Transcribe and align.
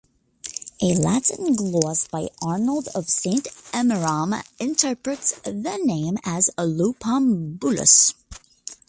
A 0.81 0.95
Latin 0.95 1.53
gloss 1.55 2.07
by 2.07 2.29
Arnold 2.41 2.87
of 2.95 3.07
Saint 3.07 3.43
Emmeram 3.71 4.41
interprets 4.57 5.37
the 5.41 5.53
name 5.77 6.17
as 6.25 6.49
"Lupambulus". 6.57 8.15